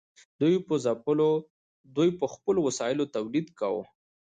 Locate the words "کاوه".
3.59-3.83